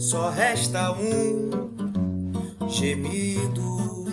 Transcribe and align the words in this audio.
só 0.00 0.30
resta 0.30 0.92
um 0.92 1.50
gemido 2.66 4.06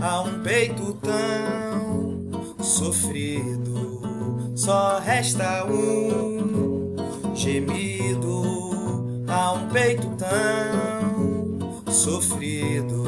a 0.00 0.22
um 0.22 0.42
peito 0.42 0.94
tão 0.94 2.64
sofrido. 2.64 4.00
Só 4.56 4.98
resta 4.98 5.66
um 5.66 6.96
gemido 7.34 9.24
a 9.28 9.52
um 9.52 9.68
peito 9.68 10.08
tão 10.16 11.84
sofrido. 11.92 13.04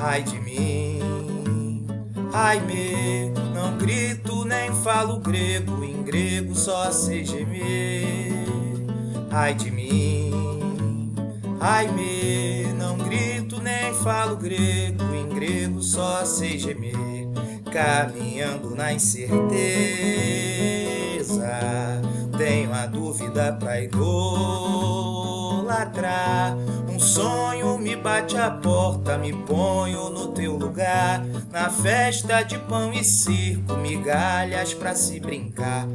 Ai 0.00 0.22
de 0.22 0.40
mim, 0.40 1.86
ai 2.32 2.60
me, 2.60 3.28
não 3.54 3.76
grito 3.76 4.46
nem 4.46 4.72
falo 4.72 5.18
grego, 5.18 5.84
em 5.84 6.02
grego 6.02 6.54
só 6.54 6.90
sei 6.90 7.26
gemer. 7.26 8.32
Ai 9.30 9.52
de 9.52 9.70
mim, 9.70 10.44
ai 11.64 11.88
me, 11.88 12.70
não 12.74 12.98
grito 12.98 13.58
nem 13.58 13.94
falo 13.94 14.36
grego, 14.36 15.02
em 15.14 15.26
grego 15.30 15.80
só 15.80 16.22
sei 16.26 16.58
gemer. 16.58 16.94
Caminhando 17.72 18.76
na 18.76 18.92
incerteza, 18.92 19.40
tenho 22.36 22.70
a 22.74 22.84
dúvida 22.86 23.54
pra 23.54 23.80
idolatrar. 25.64 26.56
Um 26.88 26.98
sonho 27.00 27.78
me 27.78 27.96
bate 27.96 28.36
a 28.36 28.50
porta, 28.50 29.16
me 29.18 29.32
ponho 29.32 30.10
no 30.10 30.28
teu 30.28 30.56
lugar. 30.56 31.24
Na 31.50 31.70
festa 31.70 32.42
de 32.42 32.58
pão 32.58 32.92
e 32.92 33.02
circo, 33.02 33.74
migalhas 33.76 34.74
pra 34.74 34.94
se 34.94 35.18
brincar. 35.18 35.86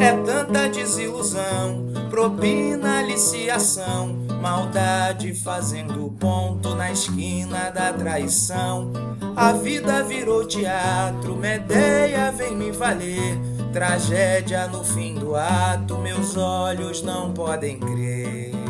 É 0.00 0.12
tanta 0.12 0.68
desilusão, 0.68 1.86
propina 2.08 3.00
aliciação, 3.00 4.16
maldade 4.40 5.34
fazendo 5.34 6.10
ponto 6.18 6.74
na 6.74 6.92
esquina 6.92 7.70
da 7.70 7.92
traição. 7.92 8.92
A 9.36 9.52
vida 9.52 10.02
virou 10.02 10.46
teatro, 10.46 11.36
Medeia 11.36 12.30
vem 12.32 12.56
me 12.56 12.70
valer. 12.70 13.38
Tragédia 13.72 14.66
no 14.66 14.82
fim 14.82 15.14
do 15.14 15.36
ato, 15.36 15.98
meus 15.98 16.36
olhos 16.36 17.02
não 17.02 17.32
podem 17.32 17.78
crer. 17.78 18.67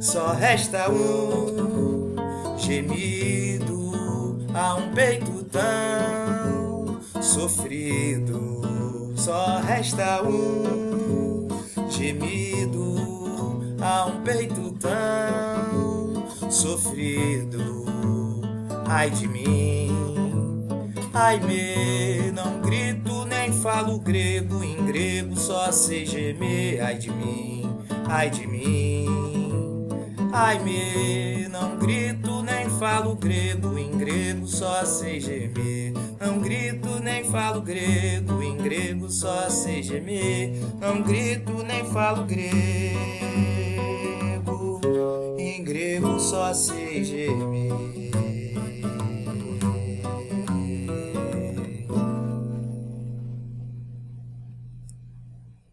Só 0.00 0.32
resta 0.32 0.90
um 0.90 2.16
gemido 2.56 3.92
a 4.54 4.76
um 4.76 4.90
peito 4.92 5.44
tão 5.44 7.22
sofrido. 7.22 9.12
Só 9.14 9.58
resta 9.58 10.22
um 10.22 11.48
gemido 11.90 12.96
a 13.78 14.06
um 14.06 14.22
peito 14.22 14.72
tão 14.80 16.50
sofrido. 16.50 17.60
Ai 18.86 19.10
de 19.10 19.28
mim, 19.28 19.90
ai 21.12 21.38
me, 21.40 22.32
não 22.32 22.62
grito 22.62 23.26
nem 23.26 23.52
falo 23.52 23.98
grego, 23.98 24.64
em 24.64 24.82
grego 24.86 25.36
só 25.36 25.70
sei 25.70 26.06
gemer. 26.06 26.82
Ai 26.82 26.96
de 26.96 27.10
mim, 27.10 27.70
ai 28.08 28.30
de 28.30 28.46
mim, 28.46 29.29
ai 30.32 30.58
me, 30.60 31.48
não 31.48 31.76
grito 31.76 32.42
nem 32.42 32.68
falo 32.78 33.14
grego, 33.14 33.78
em 33.78 33.96
grego 33.96 34.46
só 34.46 34.84
sei 34.84 35.20
gemer. 35.20 35.92
Não 36.20 36.38
grito 36.38 37.00
nem 37.00 37.24
falo 37.24 37.60
grego, 37.60 38.42
em 38.42 38.56
grego 38.56 39.08
só 39.10 39.48
sei 39.48 39.82
gemer. 39.82 40.52
Não 40.80 41.02
grito 41.02 41.62
nem 41.64 41.84
falo 41.84 42.24
grego, 42.24 42.50
em 45.38 45.62
grego 45.64 46.18
só 46.20 46.52
sei 46.54 47.04
gemer. 47.04 48.09